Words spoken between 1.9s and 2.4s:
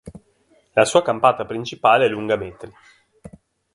è lunga